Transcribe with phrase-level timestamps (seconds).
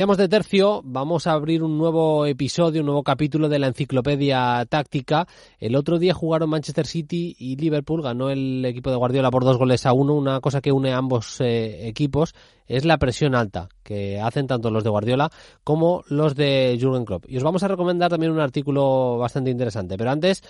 [0.00, 4.64] Cambiamos de tercio, vamos a abrir un nuevo episodio, un nuevo capítulo de la enciclopedia
[4.66, 5.26] táctica.
[5.58, 9.58] El otro día jugaron Manchester City y Liverpool, ganó el equipo de Guardiola por dos
[9.58, 10.14] goles a uno.
[10.14, 12.36] Una cosa que une a ambos eh, equipos
[12.68, 15.30] es la presión alta que hacen tanto los de Guardiola
[15.64, 17.24] como los de Jurgen Klopp.
[17.28, 19.96] Y os vamos a recomendar también un artículo bastante interesante.
[19.98, 20.44] Pero antes,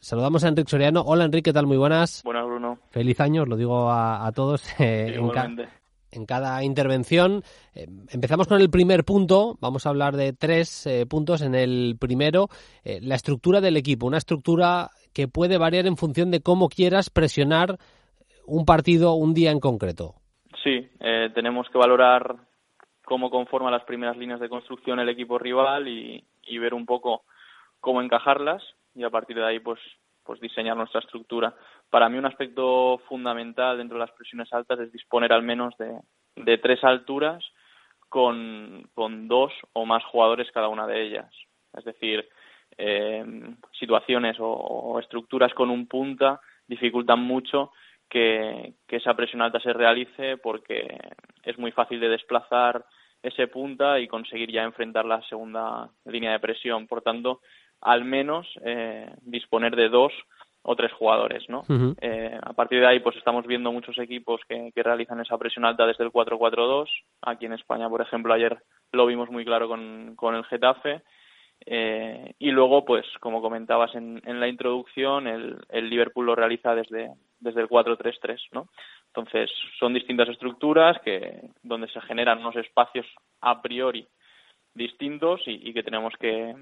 [0.00, 1.02] saludamos a Enrique Soriano.
[1.02, 1.66] Hola Enrique, ¿qué tal?
[1.66, 2.22] Muy buenas.
[2.24, 2.78] Buenas, Bruno.
[2.88, 4.64] Feliz año, os lo digo a, todos.
[4.78, 5.28] Eh, en
[6.26, 7.42] cada intervención.
[7.74, 11.42] Eh, empezamos con el primer punto, vamos a hablar de tres eh, puntos.
[11.42, 12.48] En el primero,
[12.84, 17.10] eh, la estructura del equipo, una estructura que puede variar en función de cómo quieras
[17.10, 17.78] presionar
[18.46, 20.14] un partido un día en concreto.
[20.62, 20.88] Sí,
[21.34, 22.36] tenemos que valorar
[23.04, 27.22] cómo conforma las primeras líneas de construcción el equipo rival y, y ver un poco
[27.80, 28.62] cómo encajarlas
[28.94, 29.78] y a partir de ahí pues
[30.26, 31.54] pues diseñar nuestra estructura.
[31.90, 36.58] Para mí un aspecto fundamental dentro de las presiones altas es disponer al menos de,
[36.58, 37.44] tres alturas
[38.08, 38.88] con,
[39.28, 41.30] dos o más jugadores cada una de ellas.
[41.76, 42.28] Es decir,
[42.76, 43.24] eh,
[43.78, 47.72] situaciones o, estructuras con un punta dificultan mucho
[48.08, 50.98] que, que, esa presión alta se realice porque
[51.42, 52.84] es muy fácil de desplazar
[53.22, 56.86] ese punta y conseguir ya enfrentar la segunda línea de presión.
[56.86, 57.40] Por tanto,
[57.80, 60.12] al menos eh, disponer de dos
[60.68, 61.62] o tres jugadores, ¿no?
[62.00, 65.64] eh, a partir de ahí, pues estamos viendo muchos equipos que, que realizan esa presión
[65.64, 66.88] alta desde el 4-4-2.
[67.22, 68.58] Aquí en España, por ejemplo, ayer
[68.90, 71.02] lo vimos muy claro con, con el Getafe.
[71.64, 76.74] Eh, y luego, pues, como comentabas en, en la introducción, el, el, Liverpool lo realiza
[76.74, 78.68] desde, desde el 4-3-3, ¿no?
[79.06, 79.48] Entonces,
[79.78, 83.06] son distintas estructuras que, donde se generan unos espacios
[83.40, 84.06] a priori
[84.74, 86.54] distintos y, y que tenemos que.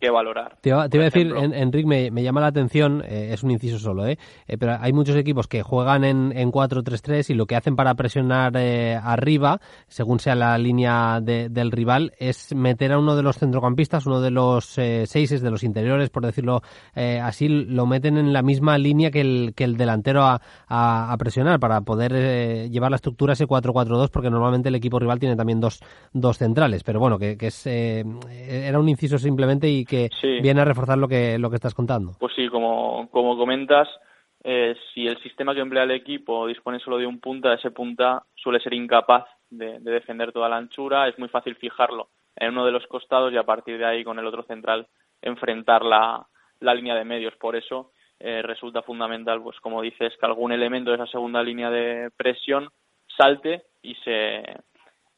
[0.00, 0.56] Que valorar.
[0.60, 4.06] Te iba, a decir, Enrique, me, me, llama la atención, eh, es un inciso solo,
[4.06, 4.18] ¿eh?
[4.46, 4.56] ¿eh?
[4.58, 8.52] pero hay muchos equipos que juegan en, en 4-3-3 y lo que hacen para presionar
[8.56, 14.06] eh, arriba, según sea la línea del rival, es meter a uno de los centrocampistas,
[14.06, 16.62] uno de los eh, seises, de los interiores, por decirlo
[16.94, 21.16] eh, así, lo meten en la misma línea que el, que el delantero a, a,
[21.18, 25.60] presionar para poder llevar la estructura ese 4-4-2, porque normalmente el equipo rival tiene también
[25.60, 25.80] dos,
[26.12, 26.82] dos centrales.
[26.84, 30.10] Pero bueno, que, que es, era un inciso simplemente y que
[30.42, 32.12] viene a reforzar lo que, lo que estás contando.
[32.18, 33.88] Pues sí, como, como comentas,
[34.42, 38.22] eh, si el sistema que emplea el equipo dispone solo de un punta, ese punta
[38.34, 42.72] suele ser incapaz de, defender toda la anchura, es muy fácil fijarlo en uno de
[42.72, 44.86] los costados y a partir de ahí con el otro central
[45.22, 46.26] enfrentar la,
[46.60, 47.34] la línea de medios.
[47.36, 51.70] Por eso eh, resulta fundamental, pues como dices, que algún elemento de esa segunda línea
[51.70, 52.68] de presión
[53.16, 54.42] salte y se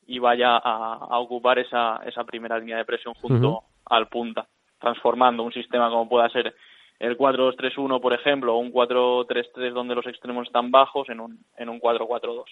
[0.06, 4.48] y vaya a, ocupar esa, esa primera línea de presión junto al punta,
[4.78, 6.54] transformando un sistema como pueda ser
[6.98, 11.68] el 4-2-3-1, por ejemplo, o un 4-3-3 donde los extremos están bajos en un, en
[11.68, 12.44] un 4-4-2.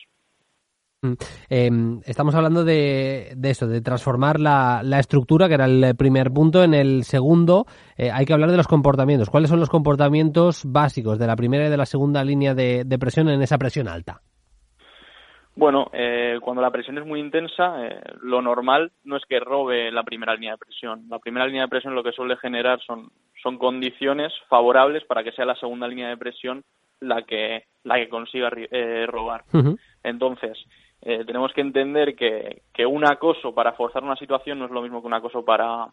[1.03, 1.13] Mm.
[1.49, 6.31] Em, estamos hablando de, de, eso, de transformar la, la, estructura, que era el primer
[6.31, 6.63] punto.
[6.63, 7.67] En el segundo,
[7.97, 9.31] eh, hay que hablar de los comportamientos.
[9.31, 13.29] ¿Cuáles son los comportamientos básicos de la primera y de la segunda línea de presión
[13.29, 14.23] en esa presión alta?
[15.57, 19.93] Bueno, eh, cuando la presión es muy intensa, eh, lo normal no es que robe
[19.93, 21.05] la primera línea de presión.
[21.09, 23.11] La primera línea de presión lo que suele generar son,
[23.41, 26.65] son condiciones favorables para que sea la segunda línea de presión
[27.01, 29.45] la que, la que consiga eh, robar.
[30.03, 30.59] Entonces,
[31.03, 34.83] eh, tenemos que entender que, que un acoso para forzar una situación no es lo
[34.83, 35.89] mismo que un acoso para,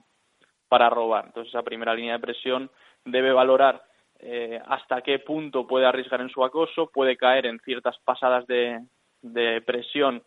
[0.69, 1.25] para robar.
[1.28, 2.72] Entonces, esa primera línea de presión
[3.05, 3.83] debe valorar
[4.19, 8.79] eh, hasta qué punto puede arriesgar en su acoso, puede caer en ciertas pasadas de,
[9.21, 10.23] de presión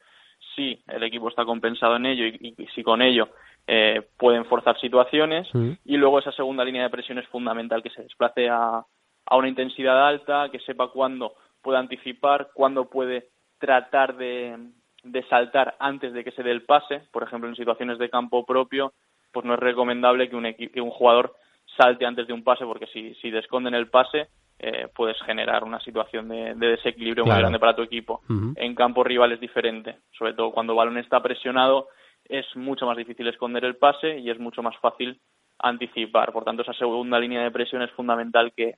[0.55, 3.29] si el equipo está compensado en ello y, si con ello
[3.67, 5.49] eh, pueden forzar situaciones.
[5.85, 8.85] Y luego esa segunda línea de presión es fundamental que se desplace a,
[9.27, 13.29] a una intensidad alta, que sepa cuándo puede anticipar, cuándo puede
[13.59, 14.57] tratar de,
[15.03, 18.45] de saltar antes de que se dé el pase, por ejemplo en situaciones de campo
[18.45, 18.93] propio,
[19.33, 21.35] pues no es recomendable que un, que un jugador
[21.77, 24.29] salte antes de un pase porque si, si desconden el pase
[24.59, 28.23] eh, puedes generar una situación de, desequilibrio muy grande para tu equipo.
[28.57, 31.89] En campo rival es diferente, sobre todo cuando el balón está presionado
[32.25, 35.21] es mucho más difícil esconder el pase y es mucho más fácil
[35.59, 36.33] anticipar.
[36.33, 38.77] Por tanto, esa segunda línea de presión es fundamental que,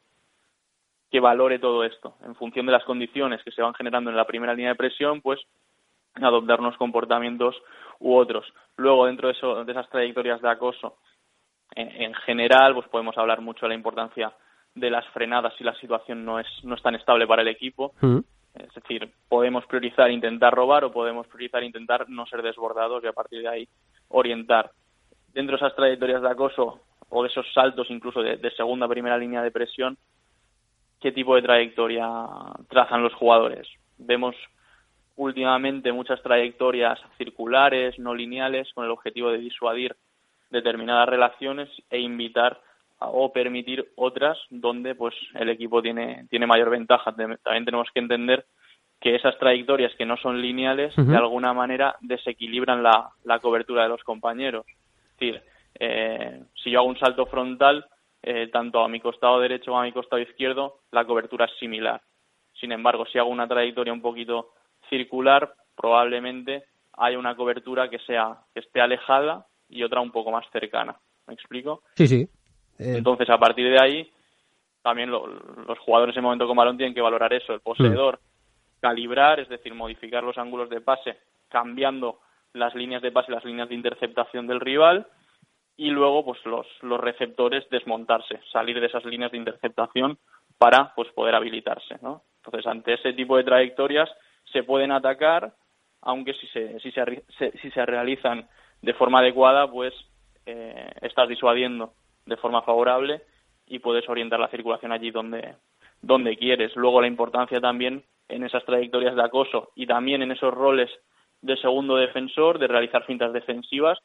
[1.10, 2.16] que valore todo esto.
[2.24, 5.20] En función de las condiciones que se van generando en la primera línea de presión,
[5.20, 5.40] pues
[6.14, 7.56] adoptar unos comportamientos
[8.00, 8.46] u otros.
[8.76, 10.96] Luego, dentro de, eso, de esas trayectorias de acoso,
[11.74, 14.32] en, general, pues podemos hablar mucho de la importancia
[14.76, 17.92] de las frenadas si la situación no es, no es tan estable para el equipo.
[18.00, 18.18] Mm.
[18.54, 23.12] Es decir, podemos priorizar intentar robar o podemos priorizar intentar no ser desbordados y a
[23.12, 23.68] partir de ahí
[24.08, 24.70] orientar.
[25.32, 29.18] Dentro de esas trayectorias de acoso o de esos saltos incluso de, de segunda primera
[29.18, 29.96] línea de presión,
[31.00, 32.06] ¿qué tipo de trayectoria
[32.68, 33.68] trazan los jugadores?
[33.98, 34.34] Vemos
[35.16, 39.96] últimamente muchas trayectorias circulares, no lineales, con el objetivo de disuadir
[40.50, 42.60] determinadas relaciones e invitar
[42.98, 47.12] o permitir otras donde pues el equipo tiene, tiene mayor ventaja.
[47.12, 48.46] También tenemos que entender
[49.00, 53.90] que esas trayectorias que no son lineales de alguna manera desequilibran la, la, cobertura de
[53.90, 54.64] los compañeros.
[54.66, 55.42] Es decir,
[55.78, 57.86] eh, si yo hago un salto frontal,
[58.22, 62.00] eh, tanto a mi costado derecho como a mi costado izquierdo, la cobertura es similar.
[62.58, 64.54] Sin embargo, si hago una trayectoria un poquito
[64.88, 66.64] circular, probablemente
[66.94, 70.96] haya una cobertura que sea que esté alejada y otra un poco más cercana.
[71.26, 71.82] ¿Me explico?
[71.96, 72.28] Sí, sí.
[72.78, 74.10] Eh, Entonces, a partir de ahí,
[74.82, 78.80] también los jugadores en momento con balón tienen que valorar eso, el poseedor, mm.
[78.80, 81.16] calibrar, es decir, modificar los ángulos de pase,
[81.48, 82.20] cambiando
[82.52, 85.06] las líneas de pase y las líneas de interceptación del rival,
[85.76, 90.18] y luego, pues los, los receptores desmontarse, salir de esas líneas de interceptación
[90.56, 92.22] para pues poder habilitarse, ¿no?
[92.44, 94.08] Entonces, ante ese tipo de trayectorias
[94.52, 95.52] se pueden atacar,
[96.00, 98.48] aunque si se, si se, si se realizan
[98.80, 99.92] de forma adecuada, pues
[100.46, 101.92] eh, estás disuadiendo
[102.26, 103.22] de forma favorable
[103.66, 105.54] y puedes orientar la circulación allí donde,
[106.02, 106.74] donde quieres.
[106.76, 110.90] Luego la importancia también en esas trayectorias de acoso y también en esos roles
[111.42, 113.98] de segundo defensor, de realizar fintas defensivas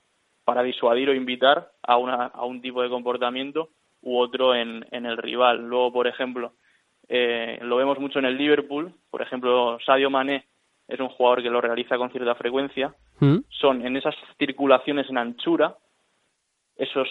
[0.44, 3.70] para disuadir o invitar a, una, a un tipo de comportamiento
[4.02, 5.68] u otro en, en el rival.
[5.68, 6.54] Luego, por ejemplo,
[7.08, 10.46] eh, lo vemos mucho en el Liverpool, por ejemplo, Sadio Mané
[10.88, 13.40] es un jugador que lo realiza con cierta frecuencia, ¿Mm?
[13.50, 15.76] son en esas circulaciones en anchura,
[16.76, 17.08] esos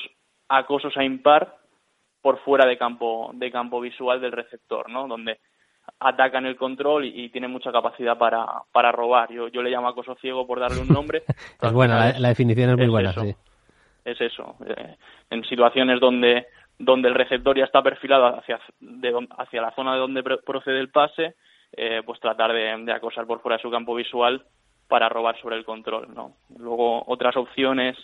[0.50, 1.56] acosos a impar
[2.20, 5.08] por fuera de campo, de campo visual del receptor, ¿no?
[5.08, 5.38] Donde
[5.98, 9.32] atacan el control y, tienen mucha capacidad para, para robar.
[9.32, 11.22] Yo, yo le llamo acoso ciego por darle un nombre.
[11.62, 13.34] es buena, la, definición es muy buena, sí.
[14.04, 14.56] Es eso.
[14.66, 14.96] Eh,
[15.30, 16.46] en situaciones donde,
[16.78, 20.90] donde el receptor ya está perfilado hacia, de, hacia la zona de donde procede el
[20.90, 21.34] pase,
[21.72, 24.44] eh, pues tratar de, de, acosar por fuera de su campo visual
[24.88, 26.34] para robar sobre el control, ¿no?
[26.58, 27.96] Luego otras opciones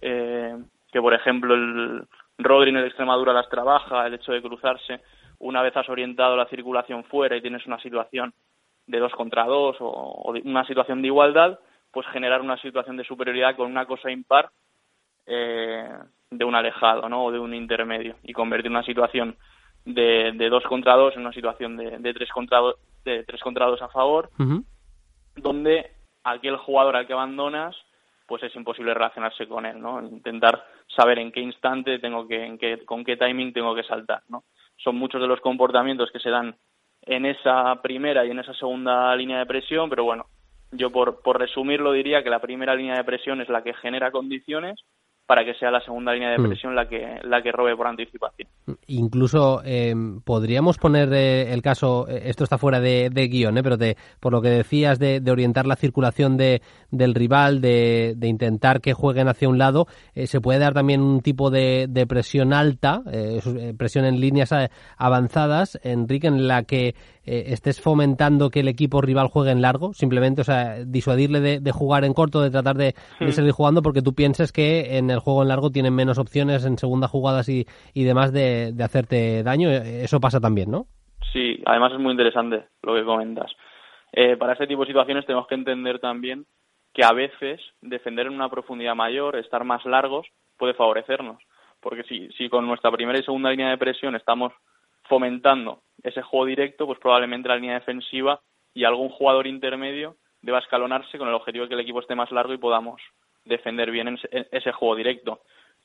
[0.00, 0.56] eh,
[0.92, 2.06] que por ejemplo el
[2.38, 5.00] Rodri en el Extremadura las trabaja, el hecho de cruzarse,
[5.38, 8.32] una vez has orientado la circulación fuera y tienes una situación
[8.86, 11.58] de dos contra dos o, una situación de igualdad,
[11.90, 14.50] pues generar una situación de superioridad con una cosa impar
[15.26, 15.88] eh,
[16.30, 17.24] de un alejado ¿no?
[17.24, 19.36] o de un intermedio y convertir una situación
[19.84, 23.40] de, de dos contra dos en una situación de, de tres contra dos de tres
[23.40, 24.30] contra dos a favor
[25.36, 25.90] donde
[26.22, 27.76] aquel jugador al que abandonas
[28.26, 30.00] pues es imposible relacionarse con él, ¿no?
[30.00, 34.22] Intentar saber en qué instante tengo que, en qué, con qué timing tengo que saltar,
[34.28, 34.44] ¿no?
[34.76, 36.56] Son muchos de los comportamientos que se dan
[37.02, 40.26] en esa primera y en esa segunda línea de presión, pero bueno,
[40.70, 44.10] yo por, por resumirlo diría que la primera línea de presión es la que genera
[44.10, 44.80] condiciones
[45.32, 46.46] para que sea la segunda línea de mm.
[46.46, 48.50] presión la que la que robe por anticipación.
[48.86, 49.94] Incluso eh,
[50.26, 54.42] podríamos poner eh, el caso, eh, esto está fuera de, guion, pero te, por lo
[54.42, 59.56] que decías de, orientar la circulación de, del rival, de, intentar que jueguen hacia un
[59.56, 63.00] lado, se puede dar también un tipo de, presión alta,
[63.78, 64.52] presión en líneas
[64.98, 70.40] avanzadas, Enrique, en la que estés fomentando que el equipo rival juegue en largo, simplemente,
[70.40, 73.28] o sea, disuadirle de, jugar en corto, de tratar de, hmm.
[73.28, 76.78] seguir jugando, porque tú pienses que en el juego en largo tienen menos opciones en
[76.78, 79.70] segunda jugadas y, y demás de, hacerte daño.
[79.70, 80.86] Eso pasa también, ¿no?
[81.32, 83.50] Sí, además es muy interesante lo que comentas.
[84.12, 86.44] Eh, para este tipo de situaciones tenemos que entender también
[86.92, 90.26] que a veces defender en una profundidad mayor, estar más largos,
[90.58, 91.42] puede favorecernos.
[91.80, 94.52] Porque si, si con nuestra primera y segunda línea de presión estamos
[95.04, 98.40] fomentando ese juego directo, pues probablemente la línea defensiva
[98.74, 102.30] y algún jugador intermedio deba escalonarse con el objetivo de que el equipo esté más
[102.32, 103.00] largo y podamos
[103.44, 105.40] defender bien ese juego directo.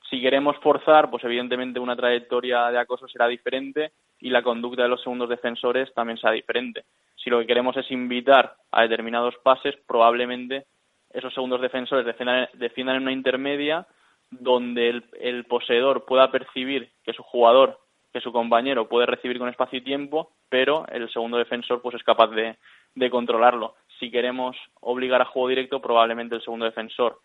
[0.10, 4.90] Si queremos forzar, pues evidentemente una trayectoria de acoso será diferente y la conducta de
[4.90, 6.86] los segundos defensores también será diferente.
[7.16, 10.66] Si lo que queremos es invitar a determinados pases, probablemente
[11.10, 13.88] esos segundos defensores defiendan, en una intermedia
[14.30, 17.80] donde el, el, poseedor pueda percibir que su jugador,
[18.14, 22.04] que su compañero puede recibir con espacio y tiempo, pero el segundo defensor pues es
[22.04, 22.58] capaz de,
[22.96, 23.76] de controlarlo.
[24.00, 27.20] Si queremos obligar a juego directo, probablemente el segundo defensor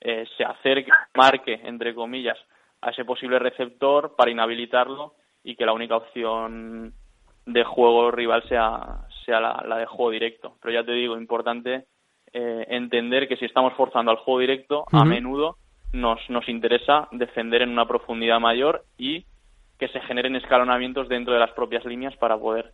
[0.00, 2.38] eh, se acerque, marque, entre comillas,
[2.80, 6.92] a ese posible receptor para inhabilitarlo y que la única opción
[7.46, 10.56] de juego rival sea, sea la, de juego directo.
[10.62, 11.86] Pero ya te digo, importante
[12.32, 15.56] eh, entender que si estamos forzando al juego directo, a menudo
[15.92, 19.24] nos, nos interesa defender en una profundidad mayor y
[19.78, 22.72] que se generen escalonamientos dentro de las propias líneas para poder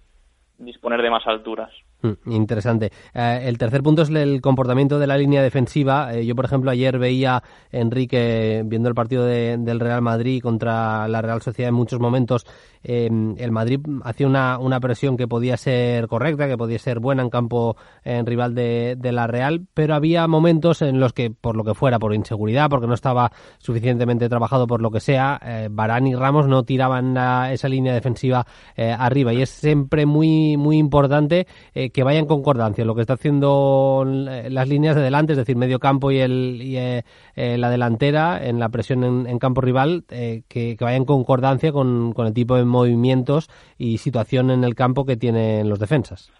[0.58, 1.70] disponer de más alturas.
[2.04, 2.92] Mm, interesante.
[3.14, 6.14] Eh, el tercer punto es el comportamiento de la línea defensiva.
[6.14, 7.42] Eh, yo, por ejemplo, ayer veía
[7.72, 12.44] Enrique viendo el partido del Real Madrid contra la Real Sociedad en muchos momentos.
[12.82, 17.22] Em, el Madrid hacía una, una, presión que podía ser correcta, que podía ser buena
[17.22, 21.64] en campo en rival de, la Real, pero había momentos en los que, por lo
[21.64, 26.06] que fuera, por inseguridad, porque no estaba suficientemente trabajado por lo que sea, eh, Barán
[26.06, 27.16] y Ramos no tiraban
[27.50, 28.46] esa línea defensiva
[28.76, 29.32] arriba.
[29.32, 31.46] Y es siempre muy, muy importante
[31.94, 35.78] que vaya en concordancia lo que está haciendo las líneas de delante, es decir, medio
[35.78, 37.02] campo y, el, eh,
[37.36, 42.12] eh, la delantera en la presión en, campo rival, eh, que, vaya en concordancia con,
[42.16, 43.48] el tipo de movimientos
[43.78, 46.32] y situación en el campo que tienen los defensas.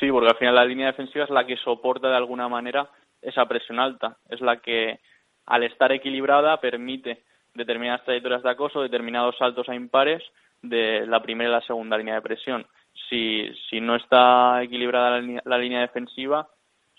[0.00, 2.88] Sí, porque al final la línea defensiva es la que soporta de alguna manera
[3.20, 5.00] esa presión alta, es la que
[5.44, 10.22] al estar equilibrada permite determinadas trayectorias de acoso, determinados saltos a impares
[10.62, 12.66] de la primera y la segunda línea de presión
[13.08, 16.48] si, si no está equilibrada la línea, defensiva,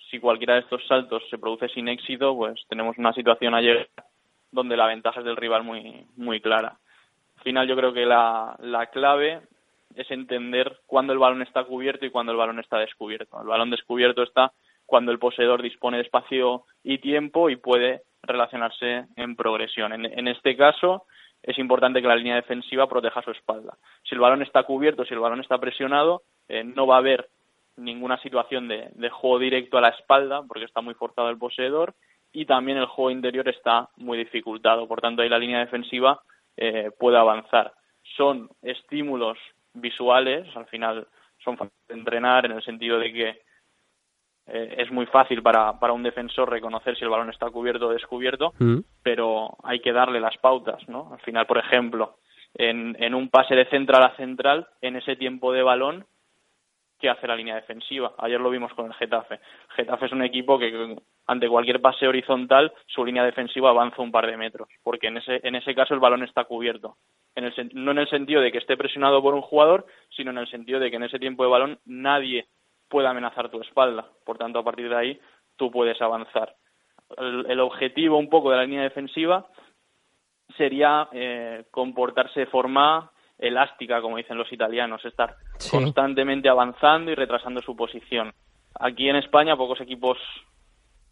[0.10, 3.90] si cualquiera de estos saltos se produce sin éxito, pues tenemos una situación ayer
[4.52, 6.78] donde la ventaja es del rival muy, muy clara.
[7.38, 9.42] Al final yo creo que la, la clave
[9.96, 13.40] es entender cuándo el balón está cubierto y cuándo el balón está descubierto.
[13.42, 14.52] El balón descubierto está
[14.86, 19.94] cuando el poseedor dispone de espacio y tiempo y puede relacionarse en progresión.
[19.94, 21.06] En, en este caso,
[21.44, 23.78] es importante que la línea defensiva proteja su espalda.
[24.04, 27.30] Si el balón está cubierto, si el balón está presionado, eh, no va a haber
[27.78, 31.96] ninguna situación de, juego directo a la espalda, porque está muy forzado el poseedor,
[32.32, 34.88] y también el juego interior está muy dificultado.
[34.88, 36.22] Por tanto, ahí la línea defensiva
[36.58, 37.74] eh, puede avanzar.
[38.18, 39.38] Son estímulos
[39.74, 41.08] visuales, al final
[41.44, 43.42] son fáciles de entrenar en el sentido de que
[44.52, 47.94] eh, es muy fácil para, para un defensor reconocer si el balón está cubierto o
[47.94, 48.80] descubierto, mm.
[49.04, 51.14] pero hay que darle las pautas, ¿no?
[51.14, 52.18] Al final, por ejemplo,
[52.54, 56.06] en, en un pase de central a central, en ese tiempo de balón,
[57.00, 58.14] ¿qué hace la línea defensiva?
[58.18, 59.40] Ayer lo vimos con el Getafe.
[59.76, 64.26] Getafe es un equipo que ante cualquier pase horizontal, su línea defensiva avanza un par
[64.28, 66.98] de metros, porque en ese, en ese caso el balón está cubierto.
[67.36, 70.40] En el, no en el sentido de que esté presionado por un jugador, sino en
[70.40, 72.48] el sentido de que en ese tiempo de balón nadie
[72.90, 74.06] puede amenazar tu espalda.
[74.26, 75.22] Por tanto, a partir de ahí
[75.56, 76.56] tú puedes avanzar.
[77.18, 79.48] El, objetivo un poco de la línea defensiva
[80.58, 85.36] sería eh, comportarse de forma elástica, como dicen los italianos, estar
[85.72, 88.34] constantemente avanzando y retrasando su posición.
[88.80, 90.18] Aquí en España pocos equipos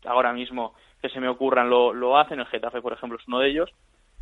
[0.05, 3.39] ahora mismo que se me ocurran lo, lo hacen, el Getafe por ejemplo es uno
[3.39, 3.69] de ellos,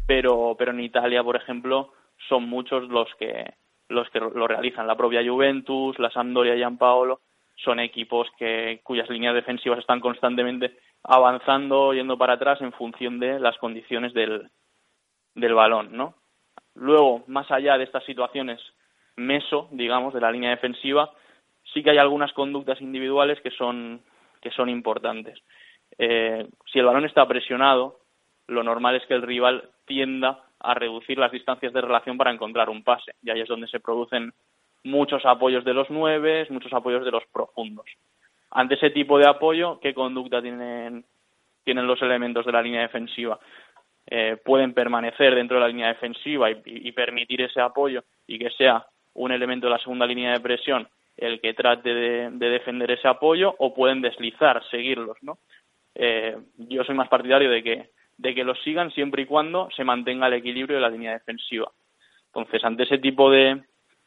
[0.07, 1.91] pero, pero en Italia por ejemplo
[2.29, 3.53] son muchos los que
[3.87, 7.19] los que lo realizan, la propia Juventus, la Sampdoria y Gianpaolo,
[7.55, 13.39] son equipos que, cuyas líneas defensivas están constantemente avanzando, yendo para atrás en función de
[13.39, 14.49] las condiciones del,
[15.33, 16.15] del balón, ¿no?
[16.75, 18.59] Luego, más allá de estas situaciones
[19.15, 21.11] meso, digamos, de la línea defensiva,
[21.73, 24.01] sí que hay algunas conductas individuales que son,
[24.41, 25.39] que son importantes.
[25.97, 27.99] Eh, si el balón está presionado,
[28.47, 32.69] lo normal es que el rival tienda a reducir las distancias de relación para encontrar
[32.69, 34.33] un pase, y ahí es donde se producen
[34.85, 37.85] muchos apoyos de los nueve, muchos apoyos de los profundos.
[38.51, 41.03] Ante ese tipo de apoyo, ¿qué conducta tienen,
[41.63, 43.39] tienen los elementos de la línea defensiva?
[44.07, 48.85] Eh, pueden permanecer dentro de la línea defensiva y, permitir ese apoyo y que sea
[49.15, 50.87] un elemento de la segunda línea de presión
[51.17, 55.37] el que trate de, defender ese apoyo o pueden deslizar, seguirlos, ¿no?
[55.95, 59.85] Eh, yo soy más partidario de que, de que los sigan siempre y cuando se
[59.85, 61.71] mantenga el equilibrio de la línea defensiva.
[62.27, 63.63] Entonces, ante ese tipo de,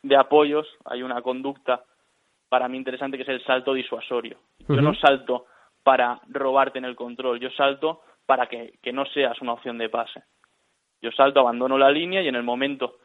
[0.09, 1.85] de apoyos hay una conducta
[2.49, 4.39] para mí interesante que es el salto disuasorio.
[4.69, 5.47] Yo no salto
[5.83, 10.23] para robarte en el control, yo salto para que, no seas una opción de pase.
[11.01, 12.97] Yo salto, abandono la línea y en el momento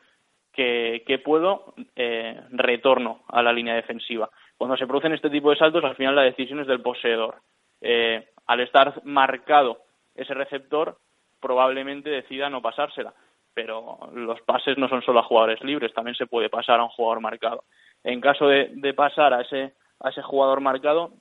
[0.52, 4.30] que, que puedo, eh, retorno a la línea defensiva.
[4.58, 7.36] Cuando se producen este tipo de saltos, al final la decisión es del poseedor.
[7.82, 9.80] Eh, al estar marcado
[10.16, 10.98] ese receptor,
[11.40, 13.14] probablemente decida no pasársela
[13.54, 16.90] pero los pases no son solo a jugadores libres, también se puede pasar a un
[16.90, 17.64] jugador marcado.
[18.04, 21.12] En caso de, pasar a ese, a ese jugador marcado,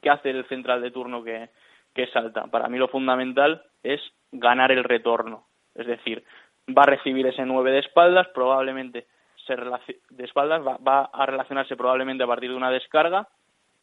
[0.00, 1.50] ¿qué hace el central de turno que,
[1.94, 2.46] que salta?
[2.48, 4.00] Para mí lo fundamental es
[4.32, 6.24] ganar el retorno, es decir,
[6.68, 9.06] va a recibir ese 9 de espaldas, probablemente
[9.46, 13.28] se de espaldas va, va, a relacionarse probablemente a partir de una descarga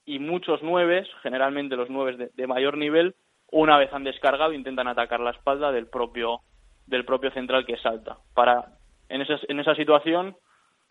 [0.05, 3.15] y muchos nueves, generalmente los nueves de, de mayor nivel,
[3.51, 6.41] una vez han descargado intentan atacar la espalda del propio
[6.89, 8.17] del propio central que salta.
[8.33, 8.65] Para,
[9.07, 10.35] en, esa, en esa situación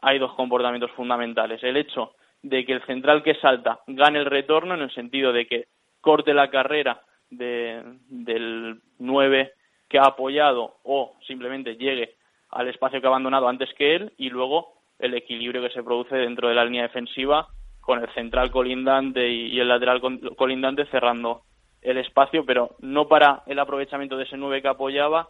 [0.00, 1.62] hay dos comportamientos fundamentales.
[1.62, 2.12] El hecho
[2.43, 5.67] de que el central que salta gane el retorno en el sentido de que
[6.00, 9.52] corte la carrera de, del 9
[9.88, 12.14] que ha apoyado o simplemente llegue
[12.50, 16.14] al espacio que ha abandonado antes que él y luego el equilibrio que se produce
[16.14, 17.49] dentro de la línea defensiva
[17.81, 20.00] con el central colindante y el lateral
[20.37, 21.43] colindante cerrando
[21.83, 25.28] el espacio, pero no para el aprovechamiento de ese 9 que apoyaba,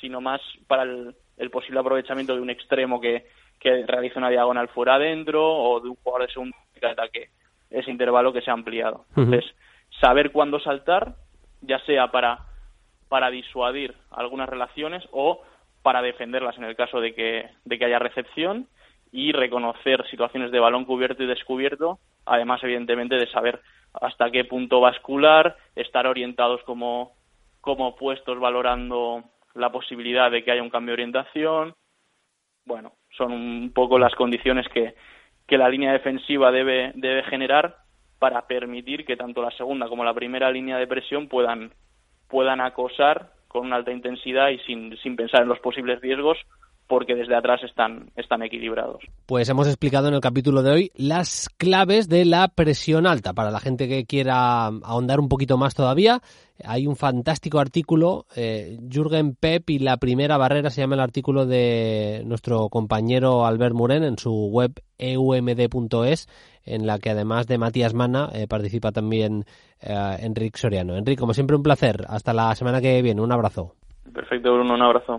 [0.00, 3.26] sino más para el, posible aprovechamiento de un extremo que,
[3.58, 7.30] que realiza una diagonal fuera adentro o de un jugador de segundo que ataque
[7.70, 9.04] ese intervalo que se ha ampliado.
[9.16, 9.44] Entonces,
[10.00, 11.14] saber cuándo saltar,
[11.60, 12.40] ya sea para,
[13.08, 15.42] para disuadir algunas relaciones o
[15.82, 18.66] para defenderlas en el caso de que, de que haya recepción
[19.12, 23.60] y reconocer situaciones de balón cubierto y descubierto, además evidentemente de saber
[23.94, 27.12] hasta qué punto bascular, estar orientados como,
[27.60, 31.74] como puestos valorando la posibilidad de que haya un cambio de orientación.
[32.64, 34.94] Bueno, son un poco las condiciones que,
[35.46, 37.76] que la línea defensiva debe, debe generar
[38.18, 41.72] para permitir que tanto la segunda como la primera línea de presión puedan,
[42.28, 46.38] puedan acosar con una alta intensidad y sin, sin pensar en los posibles riesgos
[46.90, 49.00] porque desde atrás están, están equilibrados.
[49.24, 53.32] Pues hemos explicado en el capítulo de hoy las claves de la presión alta.
[53.32, 56.20] Para la gente que quiera ahondar un poquito más todavía,
[56.64, 61.46] hay un fantástico artículo, eh, Jürgen Pep y la primera barrera, se llama el artículo
[61.46, 66.26] de nuestro compañero Albert Muren en su web eumd.es,
[66.64, 69.44] en la que además de Matías Mana eh, participa también
[69.80, 70.96] eh, Enrique Soriano.
[70.96, 72.04] Enrique, como siempre, un placer.
[72.08, 73.22] Hasta la semana que viene.
[73.22, 73.76] Un abrazo.
[74.12, 74.74] Perfecto, Bruno.
[74.74, 75.18] Un abrazo.